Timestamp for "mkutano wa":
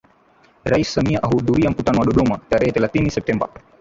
1.69-2.05